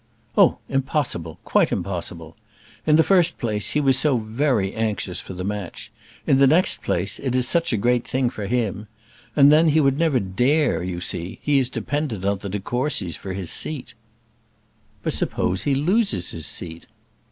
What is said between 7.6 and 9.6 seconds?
a great thing for him. And